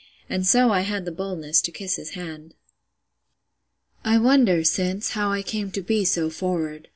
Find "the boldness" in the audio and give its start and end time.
1.05-1.61